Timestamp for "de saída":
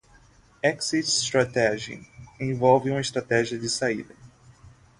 3.59-4.15